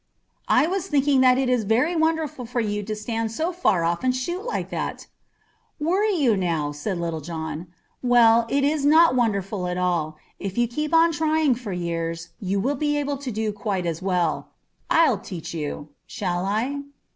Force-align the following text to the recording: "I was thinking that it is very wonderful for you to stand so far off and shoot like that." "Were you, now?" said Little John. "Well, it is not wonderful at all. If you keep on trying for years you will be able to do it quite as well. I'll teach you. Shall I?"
"I 0.49 0.65
was 0.65 0.87
thinking 0.87 1.21
that 1.21 1.37
it 1.37 1.47
is 1.47 1.63
very 1.63 1.95
wonderful 1.95 2.47
for 2.47 2.59
you 2.59 2.81
to 2.81 2.95
stand 2.95 3.31
so 3.31 3.51
far 3.51 3.83
off 3.83 4.03
and 4.03 4.15
shoot 4.15 4.43
like 4.45 4.71
that." 4.71 5.05
"Were 5.79 6.03
you, 6.05 6.35
now?" 6.35 6.71
said 6.71 6.97
Little 6.97 7.21
John. 7.21 7.67
"Well, 8.01 8.47
it 8.49 8.63
is 8.63 8.83
not 8.83 9.15
wonderful 9.15 9.67
at 9.67 9.77
all. 9.77 10.17
If 10.39 10.57
you 10.57 10.67
keep 10.67 10.91
on 10.91 11.11
trying 11.11 11.53
for 11.53 11.71
years 11.71 12.29
you 12.39 12.59
will 12.59 12.73
be 12.77 12.97
able 12.97 13.17
to 13.17 13.29
do 13.31 13.49
it 13.49 13.55
quite 13.55 13.85
as 13.85 14.01
well. 14.01 14.49
I'll 14.89 15.19
teach 15.19 15.53
you. 15.53 15.89
Shall 16.07 16.47
I?" 16.47 16.81